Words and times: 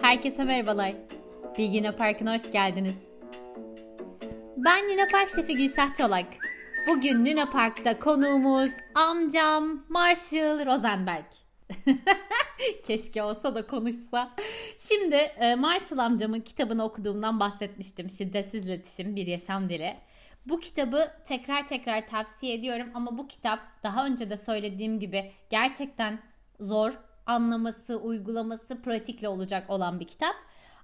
Herkese 0.00 0.44
merhabalar. 0.44 0.92
Bilgin 1.58 1.92
Parkı'na 1.92 2.34
hoş 2.34 2.52
geldiniz. 2.52 2.94
Ben 4.56 4.84
Luna 4.84 5.06
Park 5.12 5.30
şefi 5.30 5.54
Gülşah 5.54 5.94
Çolak. 5.94 6.26
Bugün 6.88 7.26
Luna 7.26 7.50
Park'ta 7.50 7.98
konuğumuz 7.98 8.70
amcam 8.94 9.84
Marshall 9.88 10.66
Rosenberg. 10.66 11.24
Keşke 12.86 13.22
olsa 13.22 13.54
da 13.54 13.66
konuşsa. 13.66 14.34
Şimdi 14.78 15.14
e, 15.14 15.54
Marshall 15.54 15.98
amcamın 15.98 16.40
kitabını 16.40 16.84
okuduğumdan 16.84 17.40
bahsetmiştim. 17.40 18.10
Şiddetsiz 18.10 18.68
iletişim 18.68 19.16
bir 19.16 19.26
yaşam 19.26 19.68
dili. 19.68 19.96
Bu 20.46 20.60
kitabı 20.60 21.10
tekrar 21.24 21.68
tekrar 21.68 22.06
tavsiye 22.06 22.54
ediyorum 22.54 22.90
ama 22.94 23.18
bu 23.18 23.28
kitap 23.28 23.60
daha 23.82 24.06
önce 24.06 24.30
de 24.30 24.36
söylediğim 24.36 25.00
gibi 25.00 25.32
gerçekten 25.50 26.18
zor 26.60 26.98
anlaması, 27.26 27.96
uygulaması 27.96 28.82
pratikle 28.82 29.28
olacak 29.28 29.70
olan 29.70 30.00
bir 30.00 30.06
kitap. 30.06 30.34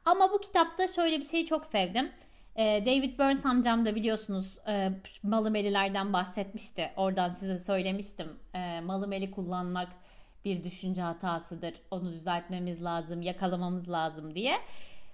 Ama 0.04 0.32
bu 0.32 0.40
kitapta 0.40 0.88
şöyle 0.88 1.18
bir 1.18 1.24
şeyi 1.24 1.46
çok 1.46 1.66
sevdim. 1.66 2.10
Ee, 2.56 2.82
David 2.86 3.18
Burns 3.18 3.46
amcam 3.46 3.86
da 3.86 3.94
biliyorsunuz 3.94 4.58
e, 4.68 4.90
malımelilerden 5.22 6.12
bahsetmişti. 6.12 6.90
Oradan 6.96 7.30
size 7.30 7.58
söylemiştim. 7.58 8.28
E, 8.54 8.80
malımeli 8.80 9.30
kullanmak 9.30 9.88
bir 10.44 10.64
düşünce 10.64 11.02
hatasıdır. 11.02 11.74
Onu 11.90 12.12
düzeltmemiz 12.12 12.84
lazım, 12.84 13.22
yakalamamız 13.22 13.90
lazım 13.90 14.34
diye. 14.34 14.56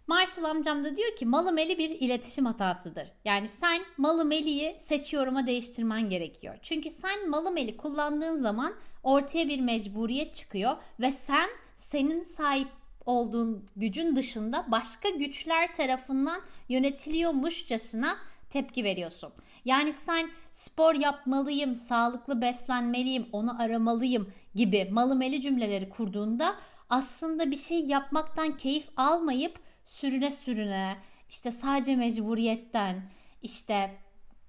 Marshall 0.06 0.44
amcam 0.44 0.84
da 0.84 0.96
diyor 0.96 1.16
ki 1.16 1.26
malımeli 1.26 1.78
bir 1.78 1.90
iletişim 1.90 2.46
hatasıdır. 2.46 3.08
Yani 3.24 3.48
sen 3.48 3.82
malımeliyi 3.96 4.76
seçiyoruma 4.80 5.46
değiştirmen 5.46 6.10
gerekiyor. 6.10 6.54
Çünkü 6.62 6.90
sen 6.90 7.30
malımeli 7.30 7.76
kullandığın 7.76 8.36
zaman 8.36 8.74
ortaya 9.06 9.48
bir 9.48 9.60
mecburiyet 9.60 10.34
çıkıyor 10.34 10.76
ve 11.00 11.12
sen 11.12 11.48
senin 11.76 12.24
sahip 12.24 12.68
olduğun 13.06 13.66
gücün 13.76 14.16
dışında 14.16 14.66
başka 14.68 15.10
güçler 15.10 15.72
tarafından 15.72 16.40
yönetiliyormuşçasına 16.68 18.16
tepki 18.50 18.84
veriyorsun. 18.84 19.32
Yani 19.64 19.92
sen 19.92 20.30
spor 20.52 20.94
yapmalıyım, 20.94 21.76
sağlıklı 21.76 22.40
beslenmeliyim, 22.40 23.26
onu 23.32 23.62
aramalıyım 23.62 24.32
gibi 24.54 24.88
malımeli 24.92 25.42
cümleleri 25.42 25.88
kurduğunda 25.88 26.56
aslında 26.90 27.50
bir 27.50 27.56
şey 27.56 27.86
yapmaktan 27.86 28.56
keyif 28.56 28.88
almayıp 28.96 29.58
sürüne 29.84 30.30
sürüne 30.30 30.96
işte 31.28 31.50
sadece 31.50 31.96
mecburiyetten 31.96 33.10
işte 33.42 33.90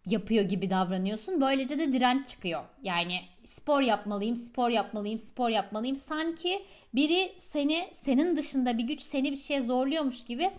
yapıyor 0.08 0.46
gibi 0.46 0.70
davranıyorsun. 0.70 1.42
Böylece 1.42 1.80
de 1.80 1.94
direnç 1.94 2.28
çıkıyor. 2.28 2.64
Yani 2.84 3.20
spor 3.44 3.82
yapmalıyım, 3.82 4.36
spor 4.36 4.70
yapmalıyım, 4.70 5.20
spor 5.20 5.50
yapmalıyım. 5.50 5.96
Sanki 5.96 6.66
biri 6.96 7.32
seni 7.38 7.90
senin 7.92 8.38
dışında 8.38 8.78
bir 8.78 8.84
güç 8.84 9.02
seni 9.02 9.32
bir 9.32 9.38
şeye 9.38 9.62
zorluyormuş 9.62 10.26
gibi 10.26 10.52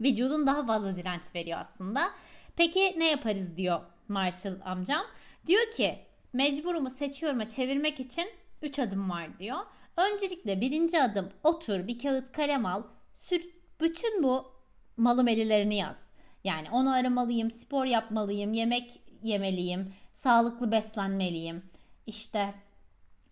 vücudun 0.00 0.46
daha 0.46 0.66
fazla 0.66 0.96
direnç 0.96 1.22
veriyor 1.34 1.58
aslında. 1.60 2.08
Peki 2.56 2.94
ne 2.96 3.10
yaparız 3.10 3.56
diyor 3.56 3.80
Marshall 4.08 4.56
amcam. 4.64 5.04
Diyor 5.46 5.70
ki 5.76 5.98
mecburumu 6.32 6.90
seçiyorum'a 6.90 7.46
çevirmek 7.46 8.00
için 8.00 8.24
3 8.62 8.78
adım 8.78 9.10
var 9.10 9.38
diyor. 9.38 9.58
Öncelikle 9.96 10.60
birinci 10.60 11.02
adım 11.02 11.28
otur 11.44 11.86
bir 11.86 11.98
kağıt 11.98 12.32
kalem 12.32 12.66
al. 12.66 12.82
Sür, 13.14 13.42
bütün 13.80 14.22
bu 14.22 14.52
malım 14.96 15.28
elilerini 15.28 15.76
yaz. 15.76 16.11
Yani 16.44 16.70
onu 16.70 16.92
aramalıyım, 16.92 17.50
spor 17.50 17.84
yapmalıyım, 17.84 18.52
yemek 18.52 19.02
yemeliyim, 19.22 19.94
sağlıklı 20.12 20.70
beslenmeliyim. 20.70 21.70
İşte 22.06 22.54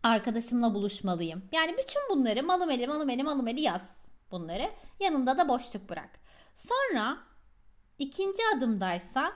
arkadaşımla 0.02 0.74
buluşmalıyım. 0.74 1.42
Yani 1.52 1.72
bütün 1.78 2.02
bunları 2.10 2.42
malımeli, 2.42 2.86
malımeli, 2.86 3.22
malımeli 3.22 3.60
yaz 3.60 4.04
bunları. 4.30 4.70
Yanında 5.00 5.38
da 5.38 5.48
boşluk 5.48 5.88
bırak. 5.88 6.20
Sonra 6.54 7.18
ikinci 7.98 8.42
adımdaysa 8.56 9.32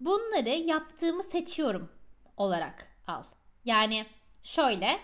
bunları 0.00 0.48
yaptığımı 0.48 1.22
seçiyorum 1.22 1.90
olarak 2.36 2.86
al. 3.06 3.24
Yani 3.64 4.06
şöyle 4.42 5.00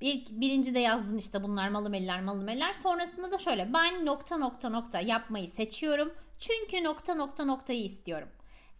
bir, 0.00 0.26
birinci 0.30 0.74
de 0.74 0.78
yazdın 0.78 1.18
işte 1.18 1.42
bunlar 1.42 1.68
malımeliler 1.68 2.20
malımeliler. 2.20 2.72
Sonrasında 2.72 3.32
da 3.32 3.38
şöyle 3.38 3.72
ben 3.72 4.06
nokta 4.06 4.36
nokta 4.36 4.68
nokta 4.68 5.00
yapmayı 5.00 5.48
seçiyorum. 5.48 6.14
Çünkü 6.38 6.84
nokta 6.84 7.14
nokta 7.14 7.44
noktayı 7.44 7.84
istiyorum. 7.84 8.28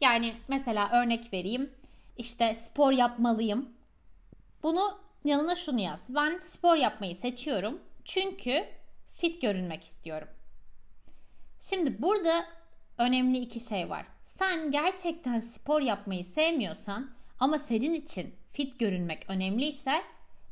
Yani 0.00 0.34
mesela 0.48 0.91
örnek 0.92 1.32
vereyim. 1.32 1.70
İşte 2.16 2.54
spor 2.54 2.92
yapmalıyım. 2.92 3.69
Bunu 4.62 4.98
yanına 5.25 5.54
şunu 5.54 5.81
yaz. 5.81 6.06
Ben 6.08 6.38
spor 6.38 6.76
yapmayı 6.76 7.14
seçiyorum. 7.14 7.81
Çünkü 8.04 8.64
fit 9.14 9.42
görünmek 9.42 9.84
istiyorum. 9.84 10.28
Şimdi 11.60 12.02
burada 12.02 12.44
önemli 12.98 13.38
iki 13.38 13.60
şey 13.60 13.91
var. 13.91 14.06
Sen 14.25 14.70
gerçekten 14.70 15.41
spor 15.41 15.81
yapmayı 15.81 16.25
sevmiyorsan 16.25 17.10
ama 17.41 17.58
senin 17.58 17.94
için 17.94 18.34
fit 18.52 18.78
görünmek 18.78 19.31
önemliyse 19.31 20.02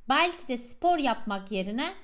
belki 0.08 0.48
de 0.48 0.58
spor 0.58 0.98
yapmak 0.98 1.52
yerine 1.52 1.94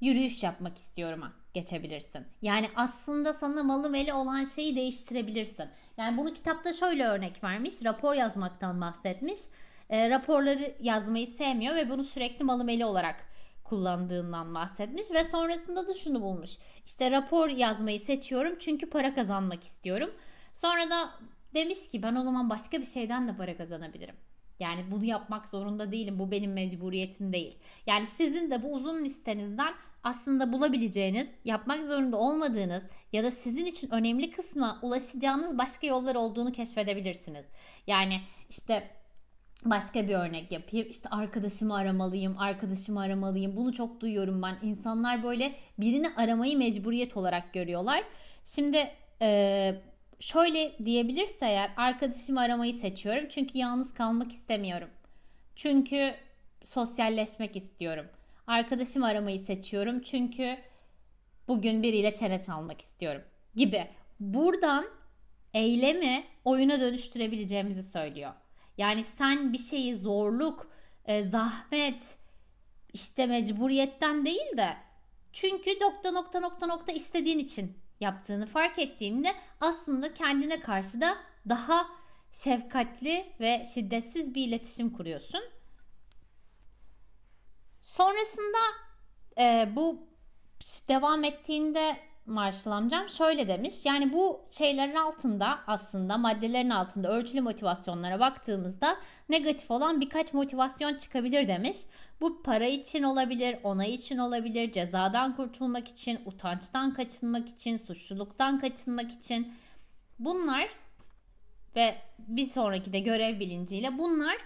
yürüyüş 0.00 0.42
yapmak 0.42 0.78
istiyorum 0.78 1.22
ha 1.22 1.32
geçebilirsin. 1.54 2.26
Yani 2.42 2.68
aslında 2.76 3.32
sana 3.32 3.62
malı 3.62 3.90
meli 3.90 4.12
olan 4.12 4.44
şeyi 4.44 4.76
değiştirebilirsin. 4.76 5.68
Yani 5.96 6.16
bunu 6.16 6.34
kitapta 6.34 6.72
şöyle 6.72 7.06
örnek 7.06 7.44
vermiş. 7.44 7.74
Rapor 7.84 8.14
yazmaktan 8.14 8.80
bahsetmiş. 8.80 9.40
E, 9.90 10.10
raporları 10.10 10.74
yazmayı 10.80 11.26
sevmiyor 11.26 11.76
ve 11.76 11.90
bunu 11.90 12.04
sürekli 12.04 12.44
malı 12.44 12.64
meli 12.64 12.84
olarak 12.84 13.16
kullandığından 13.64 14.54
bahsetmiş 14.54 15.10
ve 15.10 15.24
sonrasında 15.24 15.88
da 15.88 15.94
şunu 15.94 16.22
bulmuş. 16.22 16.50
İşte 16.86 17.10
rapor 17.10 17.48
yazmayı 17.48 18.00
seçiyorum 18.00 18.56
çünkü 18.58 18.90
para 18.90 19.14
kazanmak 19.14 19.64
istiyorum. 19.64 20.10
Sonra 20.52 20.90
da 20.90 21.10
demiş 21.54 21.88
ki 21.90 22.02
ben 22.02 22.14
o 22.14 22.22
zaman 22.22 22.50
başka 22.50 22.80
bir 22.80 22.86
şeyden 22.86 23.28
de 23.28 23.36
para 23.36 23.56
kazanabilirim. 23.56 24.16
Yani 24.60 24.84
bunu 24.90 25.04
yapmak 25.04 25.48
zorunda 25.48 25.92
değilim. 25.92 26.18
Bu 26.18 26.30
benim 26.30 26.52
mecburiyetim 26.52 27.32
değil. 27.32 27.58
Yani 27.86 28.06
sizin 28.06 28.50
de 28.50 28.62
bu 28.62 28.74
uzun 28.74 29.04
listenizden 29.04 29.74
aslında 30.04 30.52
bulabileceğiniz, 30.52 31.34
yapmak 31.44 31.86
zorunda 31.86 32.16
olmadığınız 32.16 32.86
ya 33.12 33.24
da 33.24 33.30
sizin 33.30 33.66
için 33.66 33.90
önemli 33.90 34.30
kısma 34.30 34.78
ulaşacağınız 34.82 35.58
başka 35.58 35.86
yollar 35.86 36.14
olduğunu 36.14 36.52
keşfedebilirsiniz. 36.52 37.46
Yani 37.86 38.20
işte 38.50 38.90
başka 39.64 40.08
bir 40.08 40.14
örnek 40.14 40.52
yapayım. 40.52 40.88
İşte 40.90 41.08
arkadaşımı 41.08 41.76
aramalıyım, 41.76 42.38
arkadaşımı 42.38 43.00
aramalıyım. 43.00 43.56
Bunu 43.56 43.72
çok 43.72 44.00
duyuyorum 44.00 44.42
ben. 44.42 44.58
İnsanlar 44.62 45.22
böyle 45.22 45.52
birini 45.78 46.08
aramayı 46.16 46.58
mecburiyet 46.58 47.16
olarak 47.16 47.52
görüyorlar. 47.52 48.04
Şimdi 48.44 48.90
e, 49.22 49.82
şöyle 50.20 50.72
diyebilirse 50.84 51.46
eğer 51.46 51.70
arkadaşımı 51.76 52.40
aramayı 52.40 52.74
seçiyorum. 52.74 53.28
Çünkü 53.28 53.58
yalnız 53.58 53.94
kalmak 53.94 54.32
istemiyorum. 54.32 54.88
Çünkü 55.56 56.14
sosyalleşmek 56.64 57.56
istiyorum. 57.56 58.06
Arkadaşımı 58.46 59.06
aramayı 59.06 59.38
seçiyorum. 59.38 60.00
Çünkü 60.00 60.56
bugün 61.48 61.82
biriyle 61.82 62.14
çene 62.14 62.42
çalmak 62.42 62.80
istiyorum 62.80 63.22
gibi. 63.54 63.86
Buradan 64.20 64.86
eylemi 65.54 66.24
oyuna 66.44 66.80
dönüştürebileceğimizi 66.80 67.82
söylüyor. 67.82 68.32
Yani 68.78 69.04
sen 69.04 69.52
bir 69.52 69.58
şeyi 69.58 69.96
zorluk, 69.96 70.70
e, 71.04 71.22
zahmet, 71.22 72.16
işte 72.92 73.26
mecburiyetten 73.26 74.26
değil 74.26 74.56
de 74.56 74.76
çünkü 75.32 75.70
nokta 75.80 76.10
nokta 76.10 76.40
nokta 76.40 76.66
nokta 76.66 76.92
istediğin 76.92 77.38
için 77.38 77.79
yaptığını 78.00 78.46
fark 78.46 78.78
ettiğinde 78.78 79.28
aslında 79.60 80.14
kendine 80.14 80.60
karşı 80.60 81.00
da 81.00 81.16
daha 81.48 81.86
şefkatli 82.32 83.32
ve 83.40 83.64
şiddetsiz 83.74 84.34
bir 84.34 84.46
iletişim 84.46 84.90
kuruyorsun. 84.90 85.42
Sonrasında 87.82 88.58
e, 89.38 89.68
bu 89.76 89.98
devam 90.88 91.24
ettiğinde 91.24 91.96
Marshall 92.26 92.72
amcam 92.72 93.08
şöyle 93.08 93.48
demiş. 93.48 93.74
Yani 93.84 94.12
bu 94.12 94.40
şeylerin 94.50 94.94
altında 94.94 95.58
aslında 95.66 96.18
maddelerin 96.18 96.70
altında 96.70 97.12
ölçülü 97.12 97.40
motivasyonlara 97.40 98.20
baktığımızda 98.20 98.96
negatif 99.28 99.70
olan 99.70 100.00
birkaç 100.00 100.32
motivasyon 100.32 100.94
çıkabilir 100.94 101.48
demiş. 101.48 101.76
Bu 102.20 102.42
para 102.42 102.66
için 102.66 103.02
olabilir, 103.02 103.56
onay 103.64 103.94
için 103.94 104.18
olabilir, 104.18 104.72
cezadan 104.72 105.36
kurtulmak 105.36 105.88
için, 105.88 106.20
utançtan 106.24 106.94
kaçınmak 106.94 107.48
için, 107.48 107.76
suçluluktan 107.76 108.60
kaçınmak 108.60 109.12
için. 109.12 109.54
Bunlar 110.18 110.68
ve 111.76 111.94
bir 112.18 112.44
sonraki 112.44 112.92
de 112.92 113.00
görev 113.00 113.40
bilinciyle 113.40 113.98
bunlar 113.98 114.36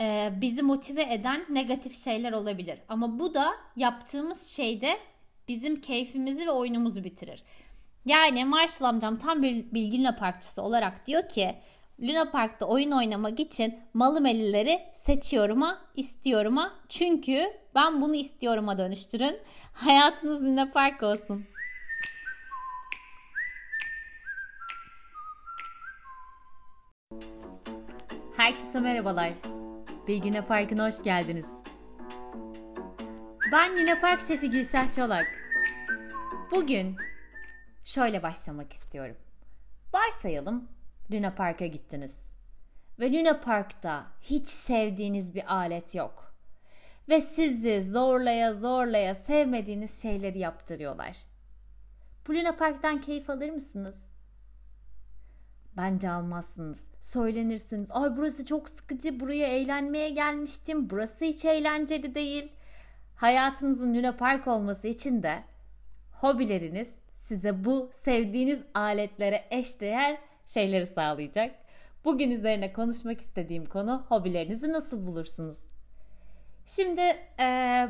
e, 0.00 0.32
bizi 0.40 0.62
motive 0.62 1.14
eden 1.14 1.46
negatif 1.48 2.04
şeyler 2.04 2.32
olabilir. 2.32 2.78
Ama 2.88 3.18
bu 3.18 3.34
da 3.34 3.54
yaptığımız 3.76 4.56
şeyde 4.56 4.96
bizim 5.48 5.80
keyfimizi 5.80 6.46
ve 6.46 6.50
oyunumuzu 6.50 7.04
bitirir. 7.04 7.42
Yani 8.06 8.44
Marshall 8.44 8.88
amcam 8.88 9.18
tam 9.18 9.42
bir 9.42 9.72
bilginle 9.74 10.16
parkçısı 10.16 10.62
olarak 10.62 11.06
diyor 11.06 11.28
ki 11.28 11.54
Luna 12.00 12.30
Park'ta 12.30 12.66
oyun 12.66 12.90
oynamak 12.90 13.40
için 13.40 13.78
Malımellileri 13.94 14.80
seçiyorum'a, 14.94 15.78
istiyorum'a. 15.94 16.74
Çünkü 16.88 17.44
ben 17.74 18.02
bunu 18.02 18.14
istiyorum'a 18.14 18.78
dönüştürün. 18.78 19.38
Hayatınız 19.72 20.44
Luna 20.44 20.70
Park 20.70 21.02
olsun. 21.02 21.44
Herkese 28.36 28.80
merhabalar. 28.80 29.32
Bilgine 30.08 30.40
Parkı'na 30.40 30.86
hoş 30.86 31.02
geldiniz. 31.02 31.55
Ben 33.52 33.76
Luna 33.76 34.00
Park 34.00 34.20
şefi 34.20 34.50
Gülsah 34.50 34.92
Çolak. 34.92 35.26
Bugün 36.50 36.96
şöyle 37.84 38.22
başlamak 38.22 38.72
istiyorum. 38.72 39.16
Varsayalım 39.94 40.68
Luna 41.12 41.34
Park'a 41.34 41.66
gittiniz. 41.66 42.26
Ve 42.98 43.12
Luna 43.12 43.40
Park'ta 43.40 44.06
hiç 44.20 44.48
sevdiğiniz 44.48 45.34
bir 45.34 45.54
alet 45.54 45.94
yok. 45.94 46.34
Ve 47.08 47.20
sizi 47.20 47.82
zorlaya 47.82 48.54
zorlaya 48.54 49.14
sevmediğiniz 49.14 50.02
şeyleri 50.02 50.38
yaptırıyorlar. 50.38 51.16
Bu 52.26 52.34
Luna 52.34 52.56
Park'tan 52.56 53.00
keyif 53.00 53.30
alır 53.30 53.50
mısınız? 53.50 53.96
Bence 55.76 56.10
almazsınız. 56.10 56.90
Söylenirsiniz. 57.00 57.88
Ay 57.90 58.16
burası 58.16 58.44
çok 58.46 58.68
sıkıcı. 58.68 59.20
Buraya 59.20 59.46
eğlenmeye 59.46 60.10
gelmiştim. 60.10 60.90
Burası 60.90 61.24
hiç 61.24 61.44
eğlenceli 61.44 62.14
değil. 62.14 62.55
Hayatınızın 63.16 63.94
Luna 63.94 64.16
Park 64.16 64.46
olması 64.46 64.88
için 64.88 65.22
de 65.22 65.44
hobileriniz 66.12 66.94
size 67.16 67.64
bu 67.64 67.90
sevdiğiniz 67.92 68.62
aletlere 68.74 69.44
eşdeğer 69.50 70.18
şeyleri 70.46 70.86
sağlayacak. 70.86 71.54
Bugün 72.04 72.30
üzerine 72.30 72.72
konuşmak 72.72 73.20
istediğim 73.20 73.66
konu 73.66 74.04
hobilerinizi 74.08 74.72
nasıl 74.72 75.06
bulursunuz? 75.06 75.64
Şimdi 76.66 77.00
ee, 77.40 77.88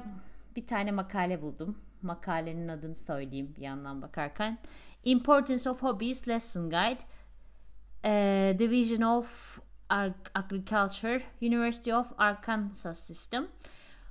bir 0.56 0.66
tane 0.66 0.90
makale 0.92 1.42
buldum. 1.42 1.78
Makalenin 2.02 2.68
adını 2.68 2.94
söyleyeyim 2.94 3.54
bir 3.56 3.62
yandan 3.62 4.02
bakarken. 4.02 4.58
Importance 5.04 5.70
of 5.70 5.82
Hobbies 5.82 6.28
Lesson 6.28 6.70
Guide 6.70 7.02
e, 8.04 8.56
Division 8.58 9.00
of 9.00 9.58
Agriculture 10.34 11.22
University 11.42 11.94
of 11.94 12.06
Arkansas 12.18 12.98
System. 12.98 13.48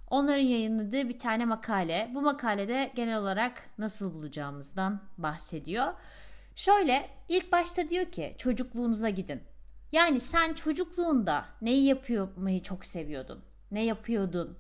Onların 0.10 0.44
yayınladığı 0.44 1.10
bir 1.10 1.20
tane 1.20 1.46
makale. 1.46 2.12
Bu 2.14 2.22
makalede 2.22 2.92
genel 2.96 3.18
olarak 3.18 3.64
nasıl 3.78 4.14
bulacağımızdan 4.14 5.02
bahsediyor. 5.18 5.94
Şöyle 6.56 7.10
ilk 7.30 7.52
başta 7.52 7.90
diyor 7.90 8.06
ki 8.06 8.36
çocukluğunuza 8.38 9.10
gidin. 9.10 9.42
Yani 9.92 10.20
sen 10.20 10.54
çocukluğunda 10.54 11.46
neyi 11.62 11.86
yapmayı 11.86 12.64
çok 12.64 12.86
seviyordun? 12.86 13.44
Ne 13.72 13.84
yapıyordun? 13.84 14.58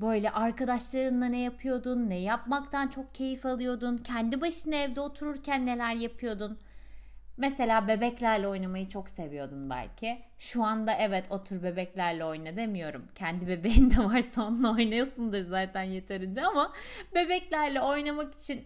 Böyle 0.00 0.30
arkadaşlarınla 0.30 1.26
ne 1.26 1.40
yapıyordun? 1.40 2.10
Ne 2.10 2.18
yapmaktan 2.18 2.88
çok 2.88 3.14
keyif 3.14 3.46
alıyordun? 3.46 3.96
Kendi 3.96 4.40
başına 4.40 4.76
evde 4.76 5.00
otururken 5.00 5.66
neler 5.66 5.94
yapıyordun? 5.94 6.58
Mesela 7.36 7.88
bebeklerle 7.88 8.48
oynamayı 8.48 8.88
çok 8.88 9.10
seviyordun 9.10 9.70
belki. 9.70 10.22
Şu 10.38 10.64
anda 10.64 10.94
evet 10.94 11.26
otur 11.30 11.62
bebeklerle 11.62 12.24
oyna 12.24 12.56
demiyorum. 12.56 13.08
Kendi 13.14 13.46
bebeğin 13.46 13.90
de 13.90 13.98
varsa 13.98 14.42
onunla 14.42 14.72
oynuyorsundur 14.72 15.40
zaten 15.40 15.82
yeterince 15.82 16.46
ama 16.46 16.72
bebeklerle 17.14 17.80
oynamak 17.80 18.34
için 18.34 18.64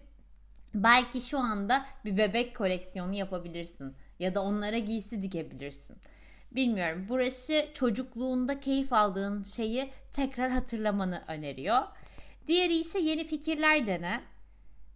belki 0.74 1.20
şu 1.20 1.38
anda 1.38 1.86
bir 2.04 2.16
bebek 2.16 2.56
koleksiyonu 2.56 3.14
yapabilirsin 3.14 3.96
ya 4.18 4.34
da 4.34 4.42
onlara 4.42 4.78
giysi 4.78 5.22
dikebilirsin. 5.22 5.96
Bilmiyorum. 6.52 7.06
Burası 7.08 7.66
çocukluğunda 7.74 8.60
keyif 8.60 8.92
aldığın 8.92 9.42
şeyi 9.42 9.90
tekrar 10.12 10.50
hatırlamanı 10.50 11.24
öneriyor. 11.28 11.82
Diğeri 12.48 12.74
ise 12.74 12.98
yeni 12.98 13.24
fikirler 13.24 13.86
dene. 13.86 14.20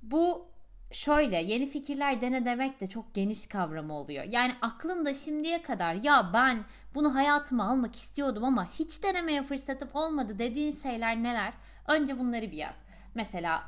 Bu 0.02 0.48
şöyle 0.92 1.36
yeni 1.36 1.66
fikirler 1.66 2.20
dene 2.20 2.44
demek 2.44 2.80
de 2.80 2.86
çok 2.86 3.14
geniş 3.14 3.46
kavram 3.46 3.90
oluyor. 3.90 4.24
Yani 4.24 4.52
aklında 4.62 5.14
şimdiye 5.14 5.62
kadar 5.62 5.94
ya 5.94 6.30
ben 6.32 6.64
bunu 6.94 7.14
hayatıma 7.14 7.70
almak 7.70 7.94
istiyordum 7.94 8.44
ama 8.44 8.70
hiç 8.72 9.02
denemeye 9.02 9.42
fırsatım 9.42 9.88
olmadı 9.94 10.38
dediğin 10.38 10.72
şeyler 10.72 11.16
neler? 11.22 11.52
Önce 11.88 12.18
bunları 12.18 12.50
bir 12.50 12.56
yaz. 12.56 12.76
Mesela 13.14 13.62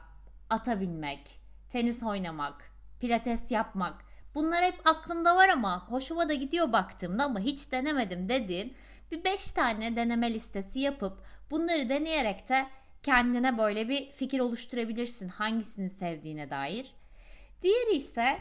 ata 0.51 0.81
binmek, 0.81 1.41
tenis 1.71 2.03
oynamak, 2.03 2.71
pilates 3.01 3.51
yapmak. 3.51 3.95
Bunlar 4.35 4.65
hep 4.65 4.87
aklımda 4.87 5.37
var 5.37 5.49
ama 5.49 5.89
hoşuma 5.91 6.29
da 6.29 6.35
gidiyor 6.35 6.73
baktığımda 6.73 7.25
ama 7.25 7.41
hiç 7.41 7.73
denemedim 7.73 8.29
dediğin 8.29 8.75
bir 9.11 9.25
5 9.25 9.53
tane 9.53 9.97
deneme 9.97 10.35
listesi 10.35 10.81
yapıp 10.81 11.19
bunları 11.51 11.89
deneyerek 11.89 12.49
de 12.49 12.67
kendine 13.03 13.59
böyle 13.59 13.89
bir 13.89 14.13
fikir 14.13 14.41
oluşturabilirsin 14.41 15.29
hangisini 15.29 15.91
sevdiğine 15.91 16.51
dair. 16.51 16.95
Diğeri 17.63 17.97
ise 17.97 18.39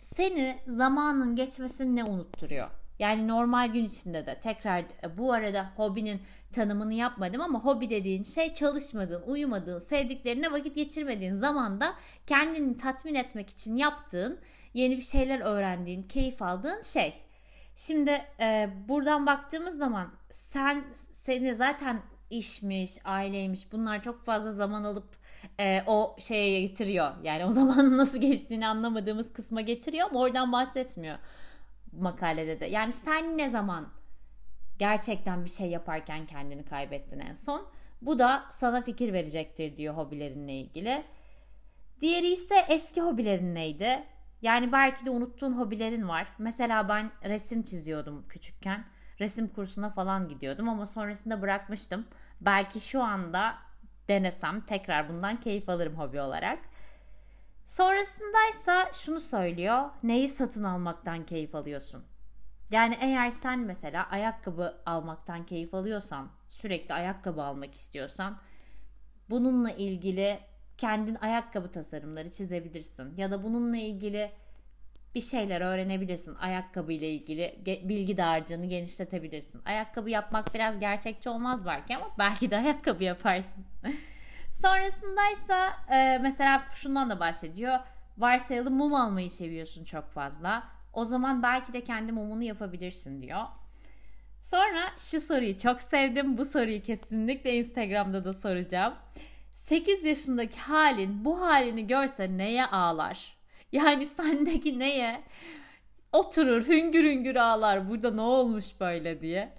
seni 0.00 0.58
zamanın 0.66 1.36
geçmesini 1.36 1.96
ne 1.96 2.04
unutturuyor? 2.04 2.70
Yani 2.98 3.28
normal 3.28 3.72
gün 3.72 3.84
içinde 3.84 4.26
de 4.26 4.40
tekrar 4.40 4.78
e, 4.78 5.18
bu 5.18 5.32
arada 5.32 5.72
hobinin 5.76 6.22
tanımını 6.52 6.94
yapmadım 6.94 7.40
ama 7.40 7.64
hobi 7.64 7.90
dediğin 7.90 8.22
şey 8.22 8.54
çalışmadığın, 8.54 9.22
uyumadığın, 9.22 9.78
sevdiklerine 9.78 10.52
vakit 10.52 10.74
geçirmediğin 10.74 11.34
zamanda 11.34 11.94
kendini 12.26 12.76
tatmin 12.76 13.14
etmek 13.14 13.50
için 13.50 13.76
yaptığın, 13.76 14.38
yeni 14.74 14.96
bir 14.96 15.02
şeyler 15.02 15.40
öğrendiğin, 15.40 16.02
keyif 16.02 16.42
aldığın 16.42 16.82
şey. 16.82 17.14
Şimdi 17.76 18.22
e, 18.40 18.70
buradan 18.88 19.26
baktığımız 19.26 19.78
zaman 19.78 20.12
sen 20.30 20.84
seni 21.12 21.54
zaten 21.54 22.00
işmiş, 22.30 22.98
aileymiş 23.04 23.72
bunlar 23.72 24.02
çok 24.02 24.24
fazla 24.24 24.52
zaman 24.52 24.84
alıp 24.84 25.21
e, 25.60 25.82
o 25.86 26.16
şeye 26.18 26.60
getiriyor. 26.60 27.10
Yani 27.22 27.44
o 27.44 27.50
zamanın 27.60 27.98
nasıl 27.98 28.18
geçtiğini 28.18 28.66
anlamadığımız 28.66 29.32
kısma 29.32 29.60
getiriyor 29.60 30.08
ama 30.10 30.20
oradan 30.20 30.52
bahsetmiyor 30.52 31.18
makalede 31.92 32.60
de. 32.60 32.66
Yani 32.66 32.92
sen 32.92 33.38
ne 33.38 33.48
zaman 33.48 33.88
gerçekten 34.78 35.44
bir 35.44 35.50
şey 35.50 35.70
yaparken 35.70 36.26
kendini 36.26 36.64
kaybettin 36.64 37.20
en 37.20 37.34
son? 37.34 37.66
Bu 38.02 38.18
da 38.18 38.44
sana 38.50 38.82
fikir 38.82 39.12
verecektir 39.12 39.76
diyor 39.76 39.94
hobilerinle 39.94 40.52
ilgili. 40.52 41.04
Diğeri 42.00 42.26
ise 42.26 42.54
eski 42.68 43.00
hobilerin 43.00 43.54
neydi? 43.54 44.04
Yani 44.42 44.72
belki 44.72 45.06
de 45.06 45.10
unuttuğun 45.10 45.52
hobilerin 45.52 46.08
var. 46.08 46.28
Mesela 46.38 46.88
ben 46.88 47.10
resim 47.24 47.62
çiziyordum 47.62 48.28
küçükken. 48.28 48.84
Resim 49.20 49.48
kursuna 49.48 49.90
falan 49.90 50.28
gidiyordum 50.28 50.68
ama 50.68 50.86
sonrasında 50.86 51.42
bırakmıştım. 51.42 52.06
Belki 52.40 52.80
şu 52.80 53.02
anda 53.02 53.54
denesem 54.12 54.60
tekrar 54.60 55.08
bundan 55.08 55.40
keyif 55.40 55.68
alırım 55.68 55.98
hobi 55.98 56.20
olarak. 56.20 56.58
Sonrasındaysa 57.66 58.92
şunu 58.92 59.20
söylüyor. 59.20 59.90
Neyi 60.02 60.28
satın 60.28 60.64
almaktan 60.64 61.26
keyif 61.26 61.54
alıyorsun? 61.54 62.04
Yani 62.70 62.98
eğer 63.00 63.30
sen 63.30 63.58
mesela 63.58 64.10
ayakkabı 64.10 64.82
almaktan 64.86 65.46
keyif 65.46 65.74
alıyorsan, 65.74 66.28
sürekli 66.48 66.94
ayakkabı 66.94 67.42
almak 67.42 67.74
istiyorsan 67.74 68.38
bununla 69.30 69.70
ilgili 69.70 70.38
kendin 70.78 71.14
ayakkabı 71.14 71.72
tasarımları 71.72 72.32
çizebilirsin 72.32 73.16
ya 73.16 73.30
da 73.30 73.42
bununla 73.42 73.76
ilgili 73.76 74.32
bir 75.14 75.20
şeyler 75.20 75.60
öğrenebilirsin. 75.60 76.34
Ayakkabı 76.34 76.92
ile 76.92 77.10
ilgili 77.10 77.62
bilgi 77.66 78.16
dağarcığını 78.16 78.66
genişletebilirsin. 78.66 79.62
Ayakkabı 79.64 80.10
yapmak 80.10 80.54
biraz 80.54 80.78
gerçekçi 80.78 81.28
olmaz 81.28 81.66
belki 81.66 81.96
ama 81.96 82.10
belki 82.18 82.50
de 82.50 82.56
ayakkabı 82.56 83.04
yaparsın. 83.04 83.64
Sonrasındaysa 84.62 85.72
e, 85.92 86.18
mesela 86.18 86.64
şundan 86.72 87.10
da 87.10 87.20
bahsediyor. 87.20 87.78
Varsayalım 88.18 88.74
mum 88.74 88.94
almayı 88.94 89.30
seviyorsun 89.30 89.84
çok 89.84 90.08
fazla. 90.08 90.62
O 90.92 91.04
zaman 91.04 91.42
belki 91.42 91.72
de 91.72 91.84
kendi 91.84 92.12
mumunu 92.12 92.42
yapabilirsin 92.42 93.22
diyor. 93.22 93.44
Sonra 94.40 94.80
şu 94.98 95.20
soruyu 95.20 95.58
çok 95.58 95.82
sevdim. 95.82 96.38
Bu 96.38 96.44
soruyu 96.44 96.82
kesinlikle 96.82 97.54
Instagram'da 97.54 98.24
da 98.24 98.32
soracağım. 98.32 98.94
8 99.54 100.04
yaşındaki 100.04 100.58
halin 100.58 101.24
bu 101.24 101.40
halini 101.40 101.86
görse 101.86 102.38
neye 102.38 102.66
ağlar? 102.66 103.36
Yani 103.72 104.06
sendeki 104.06 104.78
neye? 104.78 105.22
Oturur 106.12 106.66
hüngür 106.66 107.04
hüngür 107.04 107.36
ağlar. 107.36 107.90
Burada 107.90 108.10
ne 108.10 108.20
olmuş 108.20 108.64
böyle 108.80 109.20
diye. 109.20 109.52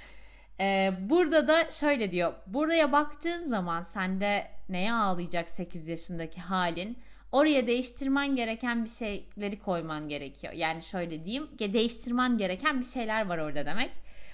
Ee, 0.60 0.94
burada 1.00 1.48
da 1.48 1.72
şöyle 1.72 2.12
diyor. 2.12 2.34
Buraya 2.48 2.92
baktığın 2.92 3.46
zaman 3.46 3.82
sende 3.82 4.48
neye 4.70 4.94
ağlayacak 4.94 5.50
8 5.50 5.88
yaşındaki 5.88 6.42
halin? 6.42 6.98
Oraya 7.32 7.68
değiştirmen 7.68 8.36
gereken 8.36 8.84
bir 8.84 8.90
şeyleri 8.90 9.60
koyman 9.60 10.10
gerekiyor. 10.10 10.54
Yani 10.54 10.82
şöyle 10.82 11.26
diyeyim. 11.26 11.50
Değiştirmen 11.60 12.38
gereken 12.38 12.80
bir 12.80 12.86
şeyler 12.86 13.26
var 13.26 13.38
orada 13.38 13.66
demek. 13.66 13.92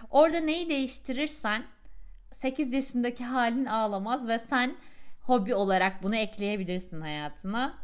Orada 0.09 0.39
neyi 0.39 0.69
değiştirirsen 0.69 1.63
8 2.31 2.73
yaşındaki 2.73 3.23
halin 3.23 3.65
ağlamaz 3.65 4.27
ve 4.27 4.39
sen 4.39 4.75
hobi 5.21 5.55
olarak 5.55 6.03
bunu 6.03 6.15
ekleyebilirsin 6.15 7.01
hayatına. 7.01 7.77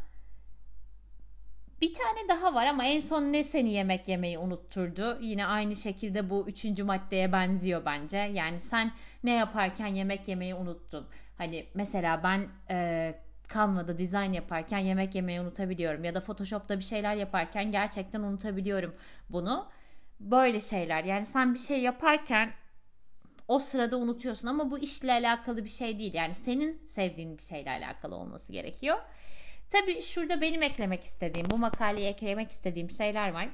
Bir 1.80 1.94
tane 1.94 2.28
daha 2.28 2.54
var 2.54 2.66
ama 2.66 2.84
en 2.84 3.00
son 3.00 3.22
ne 3.22 3.44
seni 3.44 3.70
yemek 3.70 4.08
yemeyi 4.08 4.38
unutturdu? 4.38 5.18
Yine 5.20 5.46
aynı 5.46 5.76
şekilde 5.76 6.30
bu 6.30 6.48
üçüncü 6.48 6.84
maddeye 6.84 7.32
benziyor 7.32 7.84
bence. 7.84 8.16
Yani 8.18 8.60
sen 8.60 8.92
ne 9.24 9.30
yaparken 9.30 9.86
yemek 9.86 10.28
yemeyi 10.28 10.54
unuttun. 10.54 11.06
Hani 11.38 11.66
mesela 11.74 12.22
ben 12.22 12.48
e, 12.70 13.14
Canva'da 13.54 13.98
dizayn 13.98 14.32
yaparken 14.32 14.78
yemek 14.78 15.14
yemeyi 15.14 15.40
unutabiliyorum. 15.40 16.04
Ya 16.04 16.14
da 16.14 16.20
Photoshop'ta 16.20 16.78
bir 16.78 16.84
şeyler 16.84 17.14
yaparken 17.16 17.72
gerçekten 17.72 18.20
unutabiliyorum 18.20 18.94
bunu. 19.30 19.68
Böyle 20.20 20.60
şeyler. 20.60 21.04
Yani 21.04 21.26
sen 21.26 21.54
bir 21.54 21.58
şey 21.58 21.80
yaparken 21.80 22.52
o 23.48 23.58
sırada 23.58 23.96
unutuyorsun 23.96 24.48
ama 24.48 24.70
bu 24.70 24.78
işle 24.78 25.12
alakalı 25.12 25.64
bir 25.64 25.70
şey 25.70 25.98
değil. 25.98 26.14
Yani 26.14 26.34
senin 26.34 26.86
sevdiğin 26.86 27.38
bir 27.38 27.42
şeyle 27.42 27.70
alakalı 27.70 28.14
olması 28.14 28.52
gerekiyor. 28.52 28.98
Tabii 29.70 30.02
şurada 30.02 30.40
benim 30.40 30.62
eklemek 30.62 31.04
istediğim, 31.04 31.50
bu 31.50 31.58
makaleye 31.58 32.10
eklemek 32.10 32.50
istediğim 32.50 32.90
şeyler 32.90 33.32
var. 33.32 33.48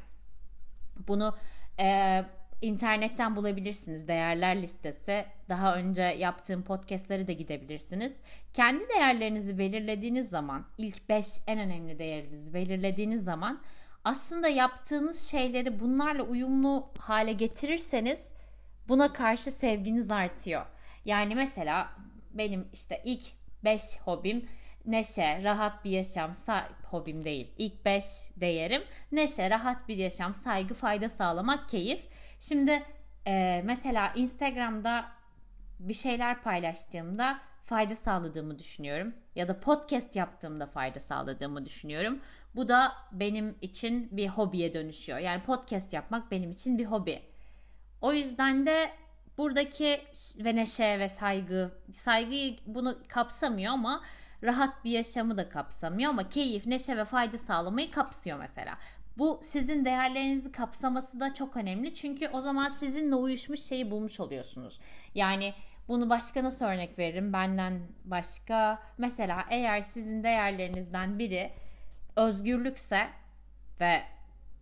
Bunu 1.08 1.38
e, 1.80 2.20
internetten 2.62 3.36
bulabilirsiniz. 3.36 4.08
Değerler 4.08 4.62
listesi. 4.62 5.24
Daha 5.48 5.76
önce 5.76 6.02
yaptığım 6.02 6.62
podcastları 6.62 7.26
da 7.26 7.32
gidebilirsiniz. 7.32 8.16
Kendi 8.52 8.88
değerlerinizi 8.88 9.58
belirlediğiniz 9.58 10.28
zaman, 10.28 10.66
ilk 10.78 11.08
5 11.08 11.26
en 11.46 11.58
önemli 11.58 11.98
değerinizi 11.98 12.54
belirlediğiniz 12.54 13.24
zaman 13.24 13.62
aslında 14.04 14.48
yaptığınız 14.48 15.30
şeyleri 15.30 15.80
bunlarla 15.80 16.22
uyumlu 16.22 16.88
hale 16.98 17.32
getirirseniz 17.32 18.32
buna 18.88 19.12
karşı 19.12 19.50
sevginiz 19.50 20.10
artıyor. 20.10 20.66
Yani 21.04 21.34
mesela 21.34 21.92
benim 22.30 22.68
işte 22.72 23.02
ilk 23.04 23.24
5 23.64 23.82
hobim 24.04 24.48
neşe, 24.86 25.44
rahat 25.44 25.84
bir 25.84 25.90
yaşam, 25.90 26.32
hobim 26.90 27.24
değil. 27.24 27.50
İlk 27.58 27.84
5 27.84 28.04
değerim 28.36 28.82
neşe, 29.12 29.50
rahat 29.50 29.88
bir 29.88 29.96
yaşam, 29.96 30.34
saygı, 30.34 30.74
fayda 30.74 31.08
sağlamak, 31.08 31.68
keyif. 31.68 32.06
Şimdi 32.40 32.82
e, 33.26 33.62
mesela 33.64 34.12
Instagram'da 34.16 35.04
bir 35.78 35.94
şeyler 35.94 36.42
paylaştığımda 36.42 37.38
fayda 37.64 37.96
sağladığımı 37.96 38.58
düşünüyorum. 38.58 39.14
Ya 39.34 39.48
da 39.48 39.60
podcast 39.60 40.16
yaptığımda 40.16 40.66
fayda 40.66 41.00
sağladığımı 41.00 41.64
düşünüyorum. 41.64 42.20
Bu 42.54 42.68
da 42.68 42.92
benim 43.12 43.56
için 43.60 44.08
bir 44.12 44.28
hobiye 44.28 44.74
dönüşüyor. 44.74 45.18
Yani 45.18 45.42
podcast 45.42 45.92
yapmak 45.92 46.30
benim 46.30 46.50
için 46.50 46.78
bir 46.78 46.84
hobi. 46.84 47.22
O 48.00 48.12
yüzden 48.12 48.66
de 48.66 48.90
buradaki 49.38 50.00
ve 50.38 50.56
neşe 50.56 50.98
ve 50.98 51.08
saygı, 51.08 51.70
saygıyı 51.92 52.56
bunu 52.66 52.98
kapsamıyor 53.08 53.72
ama 53.72 54.02
rahat 54.42 54.84
bir 54.84 54.90
yaşamı 54.90 55.36
da 55.36 55.48
kapsamıyor 55.48 56.10
ama 56.10 56.28
keyif, 56.28 56.66
neşe 56.66 56.96
ve 56.96 57.04
fayda 57.04 57.38
sağlamayı 57.38 57.90
kapsıyor 57.90 58.38
mesela. 58.38 58.78
Bu 59.18 59.40
sizin 59.42 59.84
değerlerinizi 59.84 60.52
kapsaması 60.52 61.20
da 61.20 61.34
çok 61.34 61.56
önemli. 61.56 61.94
Çünkü 61.94 62.28
o 62.28 62.40
zaman 62.40 62.68
sizinle 62.68 63.14
uyuşmuş 63.14 63.60
şeyi 63.60 63.90
bulmuş 63.90 64.20
oluyorsunuz. 64.20 64.80
Yani 65.14 65.54
bunu 65.88 66.10
başka 66.10 66.44
nasıl 66.44 66.64
örnek 66.64 66.98
veririm? 66.98 67.32
Benden 67.32 67.80
başka 68.04 68.82
mesela 68.98 69.44
eğer 69.50 69.80
sizin 69.82 70.22
değerlerinizden 70.22 71.18
biri 71.18 71.52
özgürlükse 72.16 73.08
ve 73.80 74.02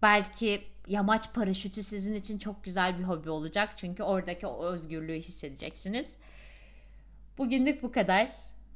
belki 0.03 0.63
yamaç 0.87 1.35
paraşütü 1.35 1.83
sizin 1.83 2.15
için 2.15 2.39
çok 2.39 2.65
güzel 2.65 2.99
bir 2.99 3.05
hobi 3.05 3.31
olacak. 3.31 3.73
Çünkü 3.77 4.03
oradaki 4.03 4.47
o 4.47 4.65
özgürlüğü 4.65 5.19
hissedeceksiniz. 5.19 6.17
Bugünlük 7.39 7.83
bu 7.83 7.93
kadar. 7.93 8.31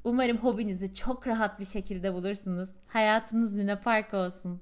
Umarım 0.04 0.36
hobinizi 0.36 0.94
çok 0.94 1.26
rahat 1.26 1.60
bir 1.60 1.64
şekilde 1.64 2.14
bulursunuz. 2.14 2.68
Hayatınız 2.86 3.58
Luna 3.58 3.80
Park 3.80 4.14
olsun. 4.14 4.60